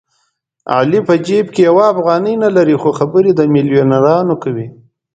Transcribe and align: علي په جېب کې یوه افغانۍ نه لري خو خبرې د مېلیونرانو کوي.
علي 0.75 0.99
په 1.07 1.15
جېب 1.25 1.47
کې 1.53 1.61
یوه 1.69 1.83
افغانۍ 1.93 2.35
نه 2.43 2.49
لري 2.55 2.75
خو 2.81 2.89
خبرې 2.99 3.31
د 3.35 3.41
مېلیونرانو 3.53 4.35
کوي. 4.43 4.67